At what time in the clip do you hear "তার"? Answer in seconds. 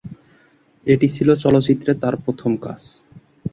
2.01-2.15